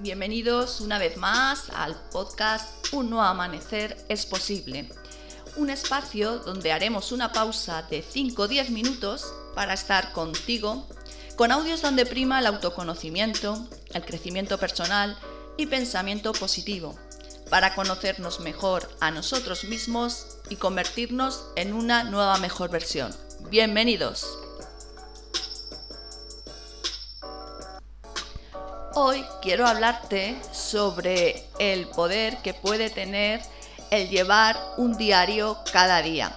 [0.00, 4.88] bienvenidos una vez más al podcast Un nuevo amanecer es posible.
[5.56, 10.86] Un espacio donde haremos una pausa de 5 o 10 minutos para estar contigo,
[11.36, 15.18] con audios donde prima el autoconocimiento, el crecimiento personal
[15.56, 16.96] y pensamiento positivo,
[17.50, 23.14] para conocernos mejor a nosotros mismos y convertirnos en una nueva mejor versión.
[23.50, 24.47] Bienvenidos.
[29.00, 33.40] Hoy quiero hablarte sobre el poder que puede tener
[33.92, 36.36] el llevar un diario cada día.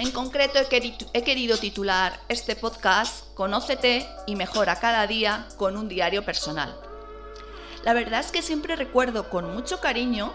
[0.00, 6.24] En concreto he querido, titular este podcast Conócete y mejora cada día con un diario
[6.24, 6.76] personal.
[7.84, 10.34] La verdad es que siempre recuerdo con mucho cariño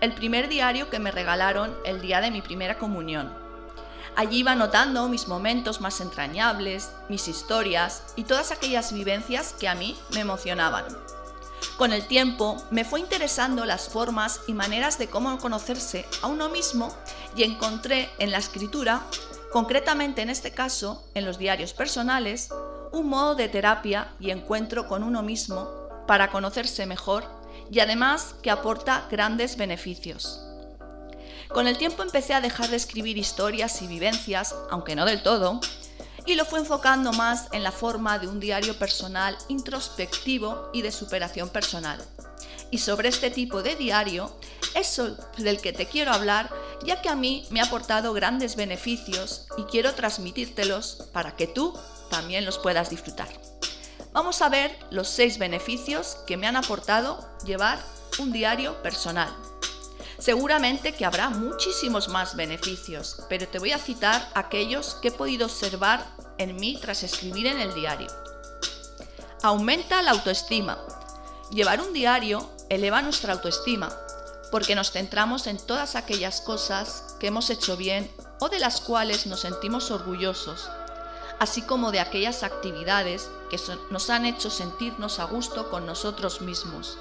[0.00, 3.43] el primer diario que me regalaron el día de mi primera comunión.
[4.16, 9.74] Allí iba notando mis momentos más entrañables, mis historias y todas aquellas vivencias que a
[9.74, 10.84] mí me emocionaban.
[11.76, 16.48] Con el tiempo me fue interesando las formas y maneras de cómo conocerse a uno
[16.48, 16.94] mismo
[17.34, 19.02] y encontré en la escritura,
[19.52, 22.50] concretamente en este caso en los diarios personales,
[22.92, 25.68] un modo de terapia y encuentro con uno mismo
[26.06, 27.24] para conocerse mejor
[27.68, 30.40] y además que aporta grandes beneficios.
[31.54, 35.60] Con el tiempo empecé a dejar de escribir historias y vivencias, aunque no del todo,
[36.26, 40.90] y lo fue enfocando más en la forma de un diario personal introspectivo y de
[40.90, 42.04] superación personal.
[42.72, 44.36] Y sobre este tipo de diario
[44.74, 45.00] es
[45.38, 46.50] del que te quiero hablar,
[46.84, 51.78] ya que a mí me ha aportado grandes beneficios y quiero transmitírtelos para que tú
[52.10, 53.28] también los puedas disfrutar.
[54.12, 57.78] Vamos a ver los seis beneficios que me han aportado llevar
[58.18, 59.32] un diario personal.
[60.24, 65.44] Seguramente que habrá muchísimos más beneficios, pero te voy a citar aquellos que he podido
[65.44, 66.02] observar
[66.38, 68.06] en mí tras escribir en el diario.
[69.42, 70.78] Aumenta la autoestima.
[71.50, 73.94] Llevar un diario eleva nuestra autoestima,
[74.50, 79.26] porque nos centramos en todas aquellas cosas que hemos hecho bien o de las cuales
[79.26, 80.70] nos sentimos orgullosos,
[81.38, 83.58] así como de aquellas actividades que
[83.90, 86.96] nos han hecho sentirnos a gusto con nosotros mismos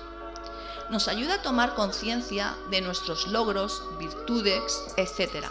[0.89, 5.45] nos ayuda a tomar conciencia de nuestros logros, virtudes, etc.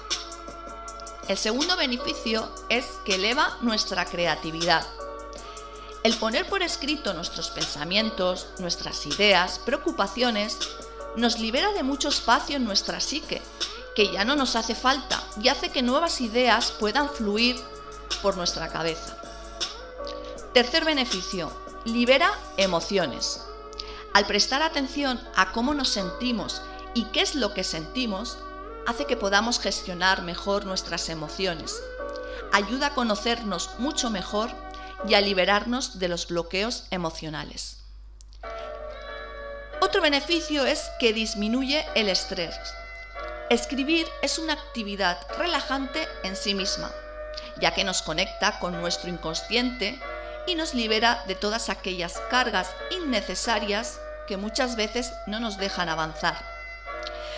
[1.29, 4.87] El segundo beneficio es que eleva nuestra creatividad.
[6.03, 10.59] El poner por escrito nuestros pensamientos, nuestras ideas, preocupaciones,
[11.17, 13.41] nos libera de mucho espacio en nuestra psique,
[13.95, 17.57] que ya no nos hace falta y hace que nuevas ideas puedan fluir
[18.21, 19.17] por nuestra cabeza.
[20.53, 21.53] Tercer beneficio,
[21.85, 23.43] libera emociones.
[24.15, 26.61] Al prestar atención a cómo nos sentimos
[26.95, 28.37] y qué es lo que sentimos,
[28.87, 31.83] hace que podamos gestionar mejor nuestras emociones.
[32.53, 34.51] Ayuda a conocernos mucho mejor
[35.09, 37.79] y a liberarnos de los bloqueos emocionales.
[39.81, 42.55] Otro beneficio es que disminuye el estrés.
[43.49, 46.91] Escribir es una actividad relajante en sí misma,
[47.61, 49.99] ya que nos conecta con nuestro inconsciente
[50.47, 56.37] y nos libera de todas aquellas cargas innecesarias que muchas veces no nos dejan avanzar.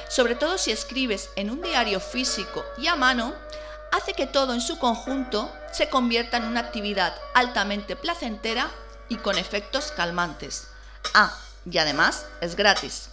[0.08, 3.34] Sobre todo si escribes en un diario físico y a mano,
[3.92, 8.70] hace que todo en su conjunto se convierta en una actividad altamente placentera
[9.08, 10.68] y con efectos calmantes.
[11.14, 11.36] Ah,
[11.70, 13.10] y además es gratis.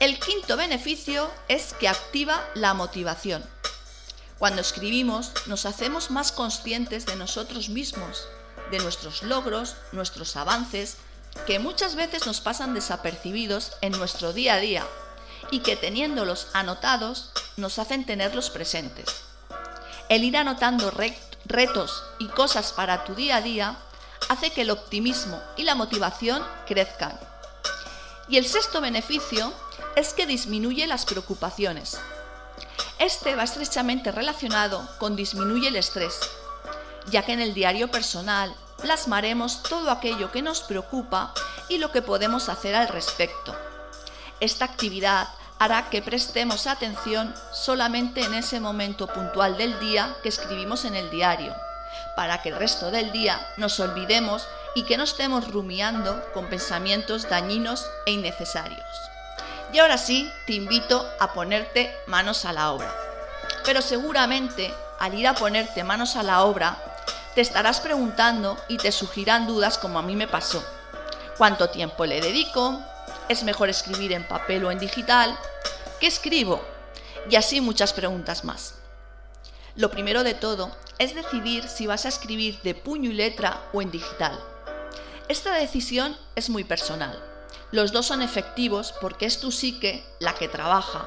[0.00, 3.44] El quinto beneficio es que activa la motivación.
[4.38, 8.28] Cuando escribimos nos hacemos más conscientes de nosotros mismos,
[8.70, 10.96] de nuestros logros, nuestros avances
[11.46, 14.86] que muchas veces nos pasan desapercibidos en nuestro día a día
[15.50, 19.08] y que teniéndolos anotados nos hacen tenerlos presentes.
[20.08, 20.92] El ir anotando
[21.44, 23.76] retos y cosas para tu día a día
[24.28, 27.18] hace que el optimismo y la motivación crezcan.
[28.28, 29.52] Y el sexto beneficio
[29.96, 31.98] es que disminuye las preocupaciones.
[32.98, 36.18] Este va estrechamente relacionado con disminuye el estrés,
[37.10, 41.32] ya que en el diario personal plasmaremos todo aquello que nos preocupa
[41.68, 43.54] y lo que podemos hacer al respecto.
[44.40, 45.28] Esta actividad
[45.58, 51.10] hará que prestemos atención solamente en ese momento puntual del día que escribimos en el
[51.10, 51.54] diario,
[52.14, 57.28] para que el resto del día nos olvidemos y que no estemos rumiando con pensamientos
[57.28, 58.86] dañinos e innecesarios.
[59.72, 62.94] Y ahora sí, te invito a ponerte manos a la obra.
[63.64, 66.76] Pero seguramente al ir a ponerte manos a la obra,
[67.38, 70.60] te estarás preguntando y te surgirán dudas como a mí me pasó.
[71.36, 72.82] ¿Cuánto tiempo le dedico?
[73.28, 75.38] ¿Es mejor escribir en papel o en digital?
[76.00, 76.60] ¿Qué escribo?
[77.30, 78.74] Y así muchas preguntas más.
[79.76, 83.82] Lo primero de todo es decidir si vas a escribir de puño y letra o
[83.82, 84.36] en digital.
[85.28, 87.22] Esta decisión es muy personal.
[87.70, 91.06] Los dos son efectivos porque es tu psique la que trabaja,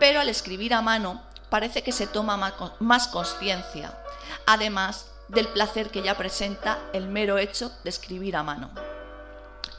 [0.00, 3.96] pero al escribir a mano parece que se toma más conciencia,
[4.44, 8.70] además del placer que ya presenta el mero hecho de escribir a mano.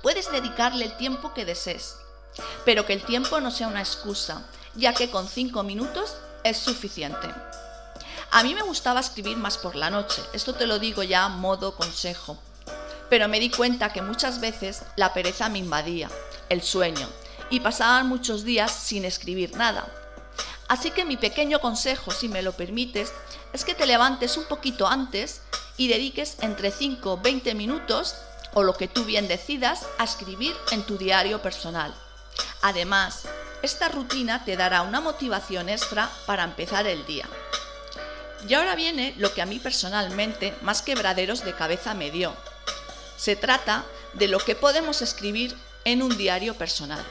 [0.01, 1.95] Puedes dedicarle el tiempo que desees,
[2.65, 4.41] pero que el tiempo no sea una excusa,
[4.75, 7.29] ya que con cinco minutos es suficiente.
[8.31, 11.29] A mí me gustaba escribir más por la noche, esto te lo digo ya a
[11.29, 12.37] modo consejo,
[13.09, 16.09] pero me di cuenta que muchas veces la pereza me invadía,
[16.49, 17.07] el sueño,
[17.51, 19.85] y pasaban muchos días sin escribir nada.
[20.73, 23.13] Así que mi pequeño consejo, si me lo permites,
[23.53, 25.41] es que te levantes un poquito antes
[25.77, 28.15] y dediques entre 5 20 minutos
[28.55, 31.93] o lo que tú bien decidas a escribir en tu diario personal.
[32.63, 33.25] Además,
[33.61, 37.29] esta rutina te dará una motivación extra para empezar el día.
[38.49, 42.33] Y ahora viene lo que a mí personalmente más quebraderos de cabeza me dio.
[43.15, 45.55] Se trata de lo que podemos escribir
[45.85, 47.05] en un diario personal.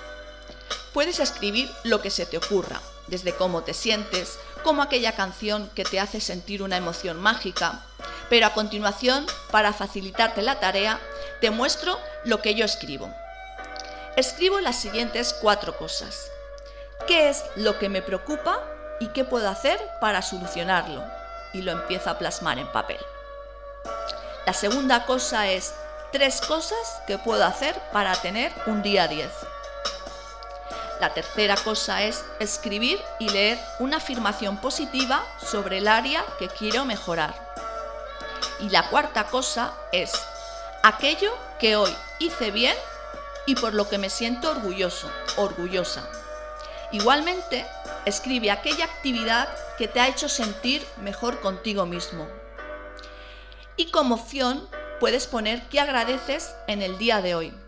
[0.93, 5.85] Puedes escribir lo que se te ocurra, desde cómo te sientes, como aquella canción que
[5.85, 7.83] te hace sentir una emoción mágica.
[8.29, 11.01] Pero a continuación, para facilitarte la tarea,
[11.41, 13.13] te muestro lo que yo escribo.
[14.17, 16.31] Escribo las siguientes cuatro cosas.
[17.07, 18.61] ¿Qué es lo que me preocupa
[19.01, 21.03] y qué puedo hacer para solucionarlo?
[21.53, 23.01] Y lo empiezo a plasmar en papel.
[24.47, 25.75] La segunda cosa es
[26.13, 29.31] tres cosas que puedo hacer para tener un día 10.
[31.03, 36.85] La tercera cosa es escribir y leer una afirmación positiva sobre el área que quiero
[36.85, 37.35] mejorar.
[38.61, 40.13] Y la cuarta cosa es
[40.85, 42.77] aquello que hoy hice bien
[43.47, 46.09] y por lo que me siento orgulloso, orgullosa.
[46.93, 47.67] Igualmente,
[48.05, 49.49] escribe aquella actividad
[49.79, 52.29] que te ha hecho sentir mejor contigo mismo.
[53.75, 54.69] Y como opción,
[55.01, 57.62] puedes poner qué agradeces en el día de hoy.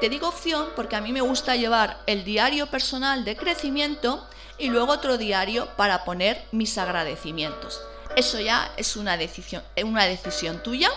[0.00, 4.26] Te digo opción porque a mí me gusta llevar el diario personal de crecimiento
[4.58, 7.80] y luego otro diario para poner mis agradecimientos.
[8.16, 10.90] Eso ya es una decisión, una decisión tuya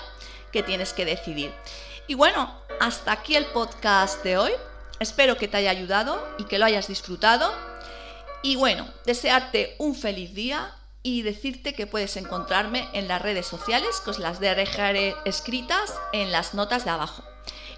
[0.51, 1.51] que tienes que decidir.
[2.07, 4.51] Y bueno, hasta aquí el podcast de hoy.
[4.99, 7.51] Espero que te haya ayudado y que lo hayas disfrutado.
[8.41, 10.73] Y bueno, desearte un feliz día
[11.03, 16.31] y decirte que puedes encontrarme en las redes sociales, que os las dejaré escritas en
[16.31, 17.23] las notas de abajo.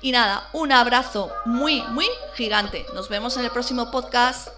[0.01, 2.85] Y nada, un abrazo muy, muy gigante.
[2.93, 4.56] Nos vemos en el próximo podcast.